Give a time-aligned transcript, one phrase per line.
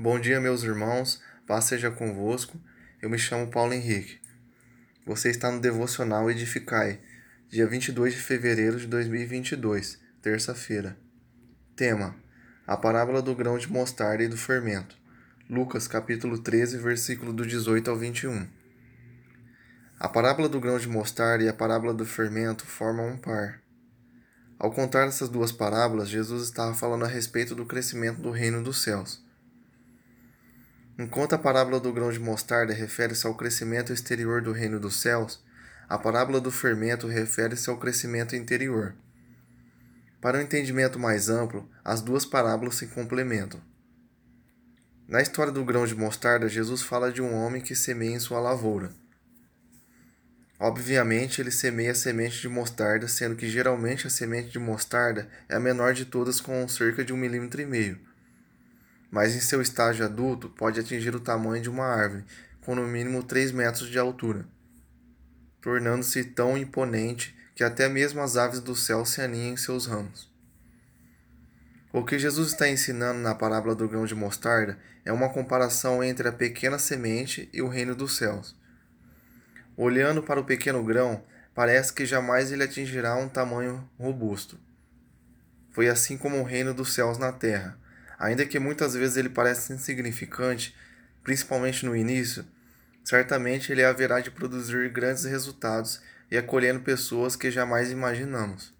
[0.00, 2.56] Bom dia, meus irmãos, paz seja convosco.
[3.02, 4.20] Eu me chamo Paulo Henrique.
[5.04, 7.00] Você está no Devocional Edificai,
[7.48, 10.96] dia 22 de fevereiro de 2022, terça-feira.
[11.74, 12.14] Tema:
[12.64, 14.96] A parábola do grão de mostarda e do fermento.
[15.50, 18.46] Lucas, capítulo 13, versículo do 18 ao 21.
[19.98, 23.60] A parábola do grão de mostarda e a parábola do fermento formam um par.
[24.60, 28.80] Ao contar essas duas parábolas, Jesus estava falando a respeito do crescimento do reino dos
[28.80, 29.26] céus.
[30.98, 35.40] Enquanto a parábola do grão de mostarda refere-se ao crescimento exterior do reino dos céus,
[35.88, 38.96] a parábola do fermento refere-se ao crescimento interior.
[40.20, 43.60] Para um entendimento mais amplo, as duas parábolas se complementam.
[45.06, 48.40] Na história do grão de mostarda, Jesus fala de um homem que semeia em sua
[48.40, 48.90] lavoura.
[50.58, 55.54] Obviamente, ele semeia a semente de mostarda, sendo que geralmente a semente de mostarda é
[55.54, 58.07] a menor de todas, com cerca de um milímetro e meio
[59.10, 62.24] mas em seu estágio adulto pode atingir o tamanho de uma árvore,
[62.60, 64.46] com no mínimo 3 metros de altura,
[65.60, 70.30] tornando-se tão imponente que até mesmo as aves do céu se aninham em seus ramos.
[71.90, 76.28] O que Jesus está ensinando na parábola do grão de mostarda é uma comparação entre
[76.28, 78.54] a pequena semente e o reino dos céus.
[79.74, 84.60] Olhando para o pequeno grão, parece que jamais ele atingirá um tamanho robusto.
[85.70, 87.78] Foi assim como o reino dos céus na terra
[88.18, 90.74] Ainda que muitas vezes ele pareça insignificante,
[91.22, 92.44] principalmente no início,
[93.04, 98.74] certamente ele haverá de produzir grandes resultados e acolhendo pessoas que jamais imaginamos.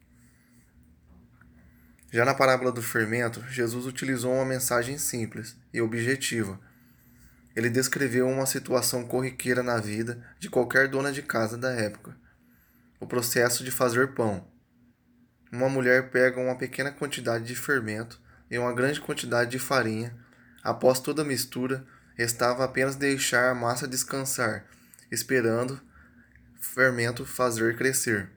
[2.10, 6.58] Já na parábola do fermento, Jesus utilizou uma mensagem simples e objetiva.
[7.54, 12.16] Ele descreveu uma situação corriqueira na vida de qualquer dona de casa da época:
[12.98, 14.46] o processo de fazer pão.
[15.52, 18.20] Uma mulher pega uma pequena quantidade de fermento
[18.50, 20.16] e uma grande quantidade de farinha.
[20.62, 24.66] Após toda a mistura, restava apenas deixar a massa descansar,
[25.10, 25.80] esperando
[26.60, 28.30] fermento fazer crescer.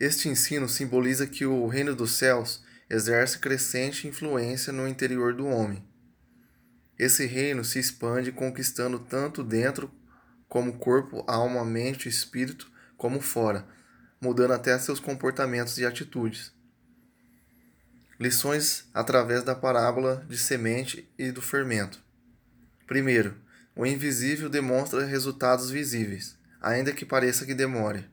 [0.00, 5.86] Este ensino simboliza que o reino dos céus exerce crescente influência no interior do homem.
[6.98, 9.90] Esse reino se expande conquistando tanto dentro
[10.48, 13.66] como corpo, alma, mente, espírito, como fora,
[14.20, 16.52] mudando até seus comportamentos e atitudes.
[18.18, 22.02] Lições através da parábola de semente e do fermento.
[22.84, 23.36] Primeiro,
[23.76, 28.04] o invisível demonstra resultados visíveis, ainda que pareça que demore.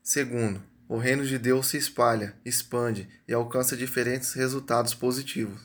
[0.00, 5.60] Segundo, o reino de Deus se espalha, expande e alcança diferentes resultados positivos.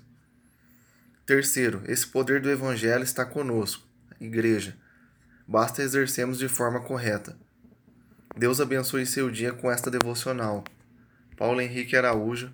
[1.24, 3.88] Terceiro, esse poder do Evangelho está conosco,
[4.20, 4.76] igreja.
[5.48, 7.38] Basta exercermos de forma correta.
[8.36, 10.64] Deus abençoe seu dia com esta devocional.
[11.38, 12.52] Paulo Henrique Araújo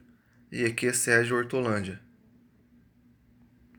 [0.51, 1.99] e aqui é Sérgio Hortolândia.